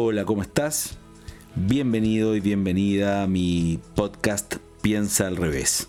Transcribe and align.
Hola, 0.00 0.24
¿cómo 0.24 0.42
estás? 0.42 0.96
Bienvenido 1.56 2.36
y 2.36 2.40
bienvenida 2.40 3.24
a 3.24 3.26
mi 3.26 3.80
podcast 3.96 4.54
Piensa 4.80 5.26
al 5.26 5.34
revés. 5.34 5.88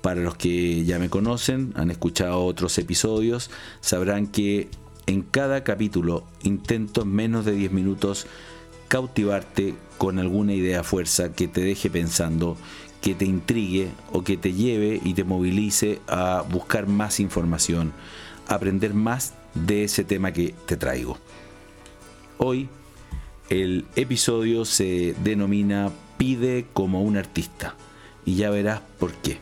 Para 0.00 0.20
los 0.20 0.36
que 0.36 0.84
ya 0.84 1.00
me 1.00 1.10
conocen, 1.10 1.72
han 1.74 1.90
escuchado 1.90 2.44
otros 2.44 2.78
episodios, 2.78 3.50
sabrán 3.80 4.28
que 4.28 4.68
en 5.06 5.22
cada 5.22 5.64
capítulo 5.64 6.22
intento 6.44 7.02
en 7.02 7.08
menos 7.08 7.44
de 7.44 7.50
10 7.50 7.72
minutos 7.72 8.28
cautivarte 8.86 9.74
con 9.98 10.20
alguna 10.20 10.54
idea 10.54 10.84
fuerza 10.84 11.32
que 11.32 11.48
te 11.48 11.62
deje 11.62 11.90
pensando, 11.90 12.56
que 13.00 13.16
te 13.16 13.24
intrigue 13.24 13.88
o 14.12 14.22
que 14.22 14.36
te 14.36 14.52
lleve 14.52 15.00
y 15.02 15.14
te 15.14 15.24
movilice 15.24 16.00
a 16.06 16.44
buscar 16.48 16.86
más 16.86 17.18
información, 17.18 17.92
aprender 18.46 18.94
más 18.94 19.34
de 19.54 19.82
ese 19.82 20.04
tema 20.04 20.32
que 20.32 20.54
te 20.66 20.76
traigo. 20.76 21.18
Hoy 22.38 22.68
el 23.52 23.84
episodio 23.96 24.64
se 24.64 25.14
denomina 25.22 25.90
Pide 26.16 26.66
como 26.72 27.02
un 27.02 27.18
artista 27.18 27.74
y 28.24 28.36
ya 28.36 28.48
verás 28.48 28.80
por 28.98 29.12
qué. 29.12 29.40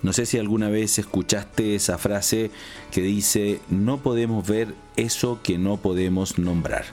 No 0.00 0.14
sé 0.14 0.24
si 0.24 0.38
alguna 0.38 0.70
vez 0.70 0.98
escuchaste 0.98 1.74
esa 1.74 1.98
frase 1.98 2.50
que 2.90 3.02
dice, 3.02 3.60
no 3.68 3.98
podemos 3.98 4.46
ver 4.46 4.74
eso 4.96 5.40
que 5.42 5.58
no 5.58 5.76
podemos 5.76 6.38
nombrar. 6.38 6.86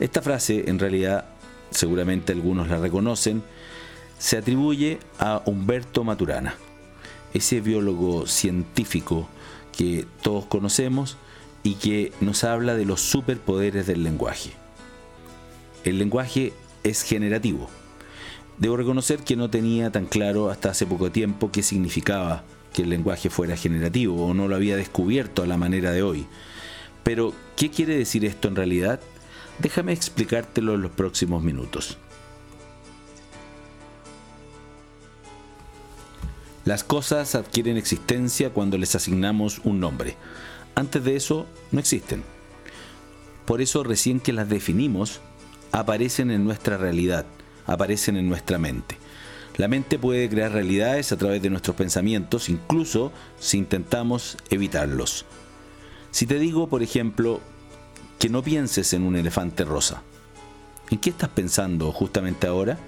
Esta 0.00 0.22
frase, 0.22 0.70
en 0.70 0.78
realidad, 0.78 1.26
seguramente 1.70 2.32
algunos 2.32 2.68
la 2.68 2.78
reconocen, 2.78 3.42
se 4.18 4.38
atribuye 4.38 5.00
a 5.18 5.42
Humberto 5.44 6.02
Maturana, 6.02 6.54
ese 7.34 7.60
biólogo 7.60 8.26
científico 8.26 9.28
que 9.74 10.06
todos 10.22 10.46
conocemos 10.46 11.16
y 11.62 11.74
que 11.74 12.12
nos 12.20 12.44
habla 12.44 12.74
de 12.74 12.84
los 12.84 13.00
superpoderes 13.00 13.86
del 13.86 14.04
lenguaje. 14.04 14.52
El 15.84 15.98
lenguaje 15.98 16.52
es 16.82 17.02
generativo. 17.02 17.68
Debo 18.58 18.76
reconocer 18.76 19.20
que 19.20 19.36
no 19.36 19.50
tenía 19.50 19.90
tan 19.90 20.06
claro 20.06 20.50
hasta 20.50 20.70
hace 20.70 20.86
poco 20.86 21.10
tiempo 21.10 21.50
qué 21.50 21.62
significaba 21.62 22.44
que 22.72 22.82
el 22.82 22.90
lenguaje 22.90 23.30
fuera 23.30 23.56
generativo 23.56 24.26
o 24.26 24.34
no 24.34 24.48
lo 24.48 24.56
había 24.56 24.76
descubierto 24.76 25.42
a 25.42 25.46
la 25.46 25.56
manera 25.56 25.92
de 25.92 26.02
hoy. 26.02 26.26
Pero, 27.02 27.32
¿qué 27.56 27.70
quiere 27.70 27.96
decir 27.96 28.24
esto 28.24 28.48
en 28.48 28.56
realidad? 28.56 29.00
Déjame 29.58 29.92
explicártelo 29.92 30.74
en 30.74 30.82
los 30.82 30.90
próximos 30.90 31.42
minutos. 31.42 31.98
Las 36.64 36.82
cosas 36.82 37.34
adquieren 37.34 37.76
existencia 37.76 38.50
cuando 38.50 38.78
les 38.78 38.94
asignamos 38.94 39.60
un 39.64 39.80
nombre. 39.80 40.16
Antes 40.74 41.04
de 41.04 41.14
eso, 41.14 41.46
no 41.72 41.78
existen. 41.78 42.22
Por 43.44 43.60
eso 43.60 43.84
recién 43.84 44.18
que 44.18 44.32
las 44.32 44.48
definimos, 44.48 45.20
aparecen 45.72 46.30
en 46.30 46.44
nuestra 46.44 46.78
realidad, 46.78 47.26
aparecen 47.66 48.16
en 48.16 48.30
nuestra 48.30 48.58
mente. 48.58 48.96
La 49.58 49.68
mente 49.68 49.98
puede 49.98 50.28
crear 50.30 50.52
realidades 50.52 51.12
a 51.12 51.18
través 51.18 51.42
de 51.42 51.50
nuestros 51.50 51.76
pensamientos, 51.76 52.48
incluso 52.48 53.12
si 53.38 53.58
intentamos 53.58 54.38
evitarlos. 54.48 55.26
Si 56.12 56.26
te 56.26 56.38
digo, 56.38 56.68
por 56.68 56.82
ejemplo, 56.82 57.40
que 58.18 58.30
no 58.30 58.42
pienses 58.42 58.94
en 58.94 59.02
un 59.02 59.16
elefante 59.16 59.64
rosa, 59.64 60.02
¿en 60.90 60.98
qué 60.98 61.10
estás 61.10 61.28
pensando 61.28 61.92
justamente 61.92 62.46
ahora? 62.46 62.78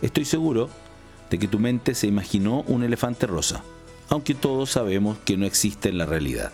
Estoy 0.00 0.24
seguro 0.24 0.70
de 1.32 1.38
que 1.38 1.48
tu 1.48 1.58
mente 1.58 1.94
se 1.94 2.06
imaginó 2.06 2.60
un 2.66 2.84
elefante 2.84 3.26
rosa, 3.26 3.64
aunque 4.10 4.34
todos 4.34 4.72
sabemos 4.72 5.16
que 5.24 5.38
no 5.38 5.46
existe 5.46 5.88
en 5.88 5.96
la 5.96 6.04
realidad. 6.04 6.52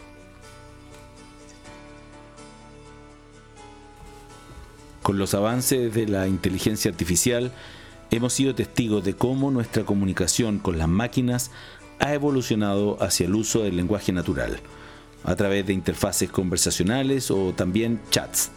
Con 5.02 5.18
los 5.18 5.34
avances 5.34 5.92
de 5.92 6.06
la 6.06 6.28
inteligencia 6.28 6.92
artificial, 6.92 7.50
hemos 8.12 8.34
sido 8.34 8.54
testigos 8.54 9.02
de 9.02 9.14
cómo 9.14 9.50
nuestra 9.50 9.82
comunicación 9.82 10.60
con 10.60 10.78
las 10.78 10.86
máquinas 10.86 11.50
ha 11.98 12.14
evolucionado 12.14 13.02
hacia 13.02 13.26
el 13.26 13.34
uso 13.34 13.64
del 13.64 13.74
lenguaje 13.74 14.12
natural, 14.12 14.60
a 15.24 15.34
través 15.34 15.66
de 15.66 15.72
interfaces 15.72 16.30
conversacionales 16.30 17.32
o 17.32 17.52
también 17.52 18.00
chats. 18.10 18.52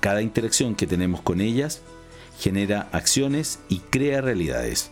Cada 0.00 0.20
interacción 0.20 0.74
que 0.74 0.86
tenemos 0.86 1.22
con 1.22 1.40
ellas 1.40 1.80
genera 2.38 2.90
acciones 2.92 3.60
y 3.70 3.78
crea 3.78 4.20
realidades. 4.20 4.90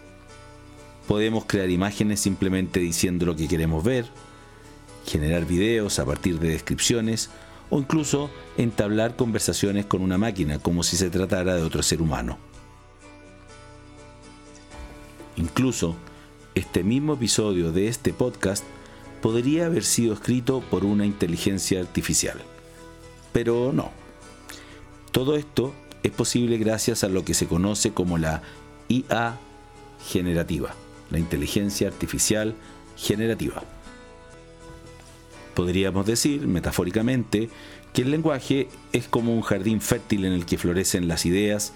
Podemos 1.06 1.44
crear 1.44 1.69
imágenes 1.69 2.20
simplemente 2.20 2.81
diciendo 2.81 3.26
lo 3.26 3.37
que 3.37 3.47
queremos 3.47 3.84
ver, 3.84 4.06
generar 5.06 5.44
videos 5.44 5.98
a 5.98 6.06
partir 6.06 6.38
de 6.38 6.48
descripciones 6.48 7.31
o 7.70 7.78
incluso 7.78 8.31
entablar 8.56 9.16
conversaciones 9.16 9.84
con 9.84 10.00
una 10.00 10.16
máquina 10.16 10.59
como 10.59 10.82
si 10.82 10.97
se 10.97 11.10
tratara 11.10 11.56
de 11.56 11.62
otro 11.62 11.82
ser 11.82 12.00
humano. 12.00 12.38
Incluso 15.37 15.94
este 16.54 16.84
mismo 16.84 17.15
episodio 17.15 17.72
de 17.72 17.88
este 17.88 18.12
podcast 18.12 18.65
podría 19.21 19.66
haber 19.66 19.84
sido 19.84 20.15
escrito 20.15 20.60
por 20.71 20.84
una 20.84 21.04
inteligencia 21.04 21.81
artificial. 21.81 22.41
Pero 23.32 23.72
no. 23.72 23.91
Todo 25.10 25.36
esto 25.36 25.75
es 26.03 26.12
posible 26.12 26.56
gracias 26.56 27.04
a 27.04 27.09
lo 27.09 27.25
que 27.25 27.34
se 27.34 27.47
conoce 27.47 27.92
como 27.92 28.16
la 28.16 28.42
IA 28.88 29.38
generativa 30.06 30.75
la 31.10 31.19
inteligencia 31.19 31.88
artificial 31.88 32.54
generativa. 32.97 33.62
Podríamos 35.54 36.06
decir, 36.06 36.47
metafóricamente, 36.47 37.48
que 37.92 38.03
el 38.03 38.10
lenguaje 38.10 38.69
es 38.92 39.06
como 39.06 39.34
un 39.34 39.42
jardín 39.42 39.81
fértil 39.81 40.25
en 40.25 40.32
el 40.32 40.47
que 40.47 40.59
florecen 40.59 41.06
las 41.06 41.26
ideas 41.26 41.72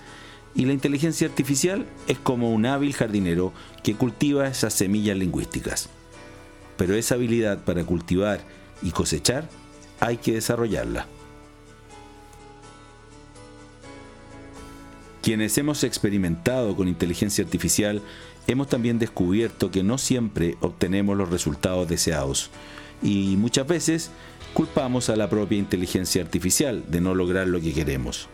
y 0.55 0.65
la 0.65 0.72
inteligencia 0.72 1.28
artificial 1.28 1.87
es 2.09 2.19
como 2.19 2.53
un 2.53 2.66
hábil 2.66 2.93
jardinero 2.93 3.53
que 3.84 3.94
cultiva 3.94 4.49
esas 4.49 4.75
semillas 4.75 5.16
lingüísticas. 5.16 5.89
Pero 6.77 6.95
esa 6.95 7.15
habilidad 7.15 7.65
para 7.65 7.84
cultivar 7.84 8.41
y 8.83 8.91
cosechar 8.91 9.49
hay 10.00 10.16
que 10.16 10.34
desarrollarla. 10.34 11.06
Quienes 15.28 15.59
hemos 15.59 15.84
experimentado 15.84 16.75
con 16.75 16.89
inteligencia 16.89 17.44
artificial 17.44 18.00
hemos 18.47 18.66
también 18.66 18.99
descubierto 18.99 19.71
que 19.71 19.83
no 19.83 19.99
siempre 19.99 20.56
obtenemos 20.62 21.19
los 21.19 21.28
resultados 21.28 21.87
deseados 21.87 22.49
y 23.03 23.37
muchas 23.37 23.66
veces 23.66 24.11
culpamos 24.55 25.11
a 25.11 25.16
la 25.16 25.28
propia 25.28 25.59
inteligencia 25.59 26.22
artificial 26.22 26.83
de 26.89 27.03
no 27.03 27.15
lograr 27.15 27.47
lo 27.47 27.61
que 27.61 27.75
queremos. 27.75 28.27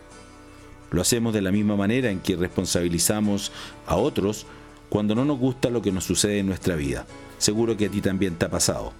Lo 0.92 1.02
hacemos 1.02 1.34
de 1.34 1.42
la 1.42 1.50
misma 1.50 1.74
manera 1.74 2.12
en 2.12 2.20
que 2.20 2.36
responsabilizamos 2.36 3.50
a 3.88 3.96
otros 3.96 4.46
cuando 4.88 5.16
no 5.16 5.24
nos 5.24 5.40
gusta 5.40 5.70
lo 5.70 5.82
que 5.82 5.90
nos 5.90 6.04
sucede 6.04 6.38
en 6.38 6.46
nuestra 6.46 6.76
vida. 6.76 7.06
Seguro 7.38 7.76
que 7.76 7.86
a 7.86 7.90
ti 7.90 8.02
también 8.02 8.36
te 8.36 8.44
ha 8.44 8.50
pasado. 8.50 8.92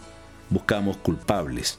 Buscamos 0.51 0.97
culpables. 0.97 1.79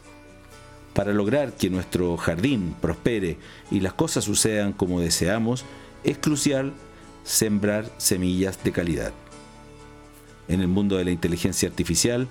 Para 0.93 1.11
lograr 1.11 1.51
que 1.51 1.69
nuestro 1.69 2.15
jardín 2.15 2.73
prospere 2.79 3.37
y 3.69 3.81
las 3.81 3.91
cosas 3.91 4.23
sucedan 4.23 4.71
como 4.71 5.01
deseamos, 5.01 5.65
es 6.05 6.17
crucial 6.17 6.73
sembrar 7.23 7.91
semillas 7.97 8.63
de 8.63 8.71
calidad 8.71 9.13
en 10.47 10.61
el 10.61 10.67
mundo 10.67 10.97
de 10.97 11.05
la 11.05 11.11
inteligencia 11.11 11.69
artificial, 11.69 12.27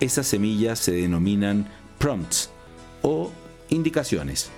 esas 0.00 0.26
semillas 0.26 0.78
se 0.78 0.92
denominan 0.92 1.68
prompts 1.98 2.50
o 3.02 3.32
indicaciones. 3.68 4.50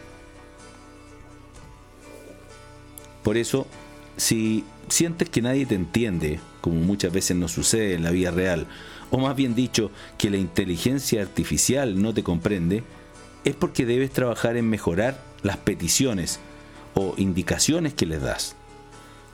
Por 3.22 3.36
eso, 3.36 3.66
si 4.16 4.64
sientes 4.88 5.28
que 5.28 5.42
nadie 5.42 5.66
te 5.66 5.74
entiende, 5.74 6.40
como 6.60 6.80
muchas 6.80 7.12
veces 7.12 7.36
nos 7.36 7.52
sucede 7.52 7.94
en 7.94 8.02
la 8.02 8.10
vida 8.10 8.30
real, 8.30 8.66
o 9.10 9.18
más 9.18 9.34
bien 9.36 9.54
dicho, 9.54 9.90
que 10.18 10.30
la 10.30 10.36
inteligencia 10.36 11.22
artificial 11.22 12.00
no 12.00 12.14
te 12.14 12.22
comprende, 12.22 12.82
es 13.44 13.54
porque 13.54 13.86
debes 13.86 14.10
trabajar 14.10 14.56
en 14.56 14.68
mejorar 14.68 15.22
las 15.42 15.56
peticiones 15.56 16.38
o 16.94 17.14
indicaciones 17.16 17.94
que 17.94 18.06
les 18.06 18.20
das, 18.20 18.56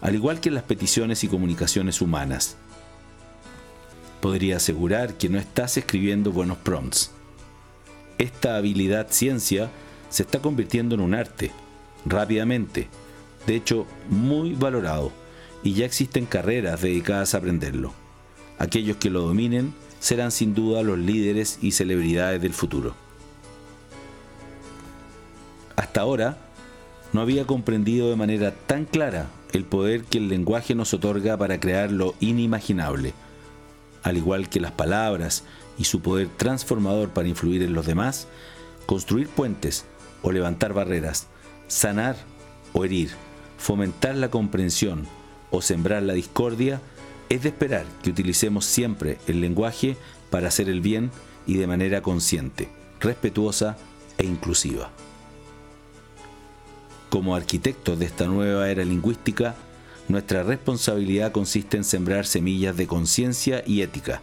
al 0.06 0.14
igual 0.14 0.38
que 0.38 0.53
las 0.53 0.62
peticiones 0.62 1.25
y 1.25 1.29
comunicaciones 1.29 2.00
humanas 2.00 2.56
podría 4.20 4.58
asegurar 4.58 5.14
que 5.14 5.29
no 5.29 5.37
estás 5.37 5.76
escribiendo 5.79 6.31
buenos 6.31 6.58
prompts. 6.58 7.11
Esta 8.17 8.55
habilidad 8.55 9.08
ciencia 9.11 9.69
se 10.08 10.23
está 10.23 10.38
convirtiendo 10.38 10.94
en 10.94 11.00
un 11.00 11.12
arte, 11.12 11.50
rápidamente, 12.05 12.87
de 13.49 13.56
hecho 13.56 13.85
muy 14.08 14.55
valorado, 14.55 15.11
y 15.64 15.73
ya 15.73 15.87
existen 15.87 16.25
carreras 16.25 16.82
dedicadas 16.82 17.35
a 17.35 17.38
aprenderlo. 17.38 17.93
Aquellos 18.61 18.99
que 18.99 19.11
lo 19.11 19.23
dominen 19.23 19.75
serán 19.99 20.31
sin 20.31 20.55
duda 20.55 20.85
los 20.85 21.00
líderes 21.00 21.59
y 21.62 21.73
celebridades 21.73 22.41
del 22.41 22.55
futuro. 22.55 22.94
Hasta 25.75 26.02
ahora, 26.02 26.46
no 27.12 27.20
había 27.20 27.47
comprendido 27.47 28.11
de 28.11 28.17
manera 28.17 28.53
tan 28.53 28.85
clara 28.85 29.29
el 29.53 29.64
poder 29.64 30.05
que 30.05 30.19
el 30.19 30.29
lenguaje 30.29 30.75
nos 30.75 30.93
otorga 30.93 31.37
para 31.37 31.61
crear 31.61 31.91
lo 31.91 32.14
inimaginable 32.20 33.14
al 34.06 34.17
igual 34.17 34.49
que 34.49 34.61
las 34.61 34.70
palabras 34.70 35.43
y 35.76 35.85
su 35.85 36.00
poder 36.00 36.29
transformador 36.29 37.08
para 37.08 37.26
influir 37.26 37.64
en 37.64 37.73
los 37.73 37.87
demás, 37.87 38.29
construir 38.87 39.26
puentes 39.26 39.85
o 40.23 40.31
levantar 40.31 40.73
barreras, 40.73 41.26
sanar 41.67 42.17
o 42.73 42.85
herir, 42.85 43.11
fomentar 43.59 44.14
la 44.14 44.31
comprensión 44.31 45.09
o 45.50 45.61
sembrar 45.61 46.05
la 46.05 46.12
discordia, 46.12 46.81
es 47.31 47.43
de 47.43 47.49
esperar 47.49 47.85
que 48.05 48.11
utilicemos 48.11 48.64
siempre 48.64 49.19
el 49.26 49.41
lenguaje 49.41 49.97
para 50.31 50.47
hacer 50.47 50.69
el 50.69 50.81
bien 50.81 51.11
y 51.44 51.56
de 51.56 51.67
manera 51.67 52.00
consciente, 52.00 52.69
respetuosa 53.00 53.76
e 54.19 54.25
inclusiva. 54.25 54.93
Como 57.17 57.35
arquitectos 57.35 57.99
de 57.99 58.05
esta 58.05 58.27
nueva 58.27 58.69
era 58.69 58.85
lingüística, 58.85 59.55
nuestra 60.07 60.43
responsabilidad 60.43 61.33
consiste 61.33 61.79
en 61.79 61.85
sembrar 61.85 62.27
semillas 62.27 62.77
de 62.77 62.87
conciencia 62.87 63.63
y 63.67 63.81
ética, 63.81 64.21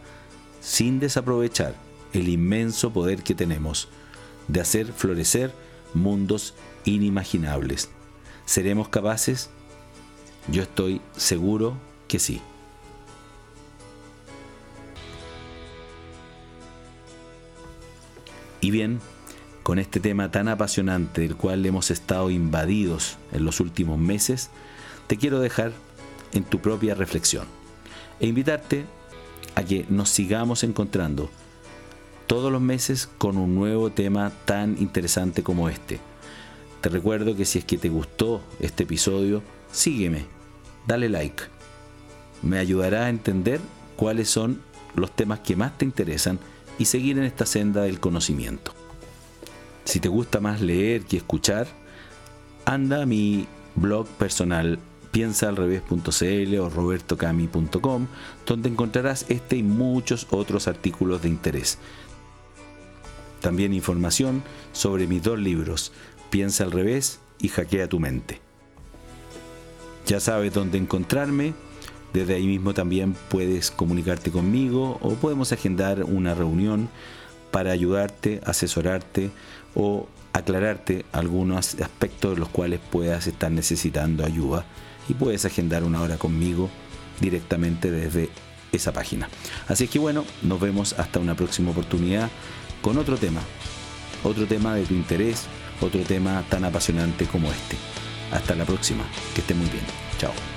sin 0.62 1.00
desaprovechar 1.00 1.74
el 2.14 2.30
inmenso 2.30 2.94
poder 2.94 3.24
que 3.24 3.34
tenemos 3.34 3.88
de 4.48 4.62
hacer 4.62 4.94
florecer 4.94 5.52
mundos 5.96 6.54
inimaginables. 6.86 7.90
¿Seremos 8.46 8.90
capaces? 8.90 9.50
Yo 10.48 10.62
estoy 10.62 11.02
seguro 11.18 11.76
que 12.08 12.20
sí. 12.20 12.42
Y 18.62 18.70
bien, 18.70 19.00
con 19.64 19.80
este 19.80 20.02
tema 20.02 20.30
tan 20.30 20.50
apasionante 20.50 21.22
del 21.22 21.38
cual 21.38 21.66
hemos 21.66 21.90
estado 21.90 22.30
invadidos 22.30 23.18
en 23.32 23.46
los 23.46 23.62
últimos 23.62 23.98
meses, 23.98 24.50
te 25.08 25.18
quiero 25.18 25.40
dejar 25.40 25.72
en 26.34 26.44
tu 26.44 26.60
propia 26.60 26.96
reflexión 26.96 27.48
e 28.20 28.28
invitarte 28.28 28.86
a 29.56 29.64
que 29.64 29.86
nos 29.90 30.10
sigamos 30.10 30.64
encontrando 30.64 31.30
todos 32.28 32.52
los 32.52 32.62
meses 32.62 33.10
con 33.18 33.38
un 33.38 33.56
nuevo 33.56 33.90
tema 33.90 34.32
tan 34.46 34.78
interesante 34.80 35.44
como 35.44 35.70
este. 35.70 36.00
Te 36.82 36.90
recuerdo 36.90 37.36
que 37.36 37.46
si 37.46 37.60
es 37.60 37.66
que 37.66 37.78
te 37.78 37.90
gustó 37.90 38.42
este 38.60 38.84
episodio, 38.84 39.42
sígueme, 39.72 40.26
dale 40.86 41.08
like. 41.08 41.44
Me 42.42 42.58
ayudará 42.58 43.06
a 43.06 43.10
entender 43.10 43.62
cuáles 43.96 44.30
son 44.30 44.62
los 44.96 45.16
temas 45.16 45.40
que 45.40 45.56
más 45.56 45.78
te 45.78 45.86
interesan 45.86 46.40
y 46.78 46.86
seguir 46.86 47.18
en 47.18 47.24
esta 47.24 47.46
senda 47.46 47.84
del 47.84 48.00
conocimiento. 48.00 48.74
Si 49.86 50.00
te 50.00 50.10
gusta 50.10 50.40
más 50.40 50.62
leer 50.62 51.04
que 51.04 51.18
escuchar, 51.18 51.68
anda 52.66 53.02
a 53.02 53.06
mi 53.06 53.48
blog 53.76 54.08
personal 54.08 54.80
piensaalrevés.cl 55.12 56.60
o 56.60 56.70
robertocami.com, 56.70 58.08
donde 58.46 58.70
encontrarás 58.70 59.26
este 59.30 59.58
y 59.58 59.64
muchos 59.64 60.28
otros 60.32 60.68
artículos 60.68 61.22
de 61.22 61.30
interés. 61.30 61.78
También 63.42 63.74
información 63.74 64.42
sobre 64.72 65.06
mis 65.06 65.22
dos 65.22 65.38
libros, 65.38 65.92
Piensa 66.34 66.64
al 66.64 66.72
revés 66.72 67.20
y 67.38 67.50
Hackea 67.50 67.88
tu 67.88 68.00
mente. 68.00 68.42
Ya 70.08 70.20
sabes 70.20 70.52
dónde 70.52 70.80
encontrarme, 70.80 71.54
desde 72.12 72.34
ahí 72.34 72.48
mismo 72.48 72.74
también 72.74 73.16
puedes 73.30 73.70
comunicarte 73.70 74.32
conmigo 74.32 74.98
o 75.02 75.14
podemos 75.14 75.52
agendar 75.52 76.04
una 76.04 76.34
reunión 76.34 76.90
para 77.54 77.72
ayudarte, 77.72 78.42
asesorarte 78.46 79.30
o 79.76 80.08
aclararte 80.34 81.06
algunos 81.12 81.76
aspectos 81.80 82.34
de 82.34 82.40
los 82.40 82.50
cuales 82.50 82.80
puedas 82.80 83.28
estar 83.28 83.52
necesitando 83.52 84.26
ayuda 84.26 84.66
y 85.08 85.14
puedes 85.14 85.46
agendar 85.46 85.84
una 85.84 86.02
hora 86.02 86.18
conmigo 86.18 86.68
directamente 87.22 87.92
desde 87.92 88.30
esa 88.72 88.92
página. 88.92 89.30
Así 89.68 89.88
que 89.88 90.00
bueno, 90.00 90.26
nos 90.42 90.60
vemos 90.60 90.94
hasta 90.98 91.20
una 91.20 91.36
próxima 91.36 91.70
oportunidad 91.70 92.32
con 92.82 92.98
otro 92.98 93.18
tema, 93.18 93.42
otro 94.24 94.48
tema 94.48 94.74
de 94.74 94.86
tu 94.86 94.96
interés, 94.96 95.44
otro 95.80 96.02
tema 96.02 96.44
tan 96.50 96.66
apasionante 96.66 97.26
como 97.26 97.52
este. 97.52 97.78
Hasta 98.32 98.56
la 98.56 98.66
próxima, 98.66 99.04
que 99.36 99.42
esté 99.42 99.54
muy 99.54 99.70
bien. 99.70 99.86
Chao. 100.18 100.53